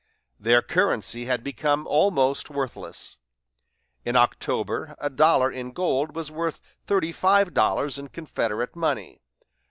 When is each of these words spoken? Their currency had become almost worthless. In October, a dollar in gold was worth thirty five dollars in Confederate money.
Their 0.39 0.63
currency 0.63 1.25
had 1.25 1.43
become 1.43 1.85
almost 1.85 2.49
worthless. 2.49 3.19
In 4.03 4.15
October, 4.15 4.95
a 4.97 5.11
dollar 5.11 5.51
in 5.51 5.73
gold 5.73 6.15
was 6.15 6.31
worth 6.31 6.59
thirty 6.87 7.11
five 7.11 7.53
dollars 7.53 7.99
in 7.99 8.07
Confederate 8.07 8.75
money. 8.75 9.21